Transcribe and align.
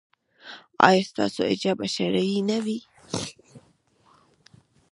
ایا 0.87 1.03
ستاسو 1.11 1.41
حجاب 1.51 1.77
به 1.79 1.87
شرعي 1.95 2.39
نه 2.49 2.57
وي؟ 2.65 2.79